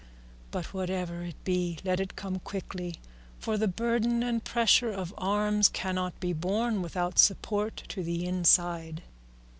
[0.49, 2.95] But whatever it be let it come quickly,
[3.37, 9.03] for the burden and pressure of arms cannot be borne without support to the inside."